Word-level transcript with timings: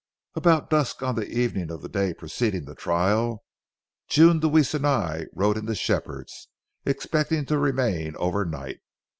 About 0.33 0.71
dusk 0.71 1.03
on 1.03 1.13
the 1.13 1.29
evening 1.29 1.69
of 1.69 1.83
the 1.83 1.87
day 1.87 2.11
preceding 2.11 2.65
the 2.65 2.73
trial, 2.73 3.43
June 4.07 4.39
Deweese 4.39 4.73
and 4.73 4.83
I 4.87 5.27
rode 5.31 5.57
into 5.57 5.75
Shepherd's, 5.75 6.47
expecting 6.87 7.45
to 7.45 7.59
remain 7.59 8.15
overnight. 8.15 8.79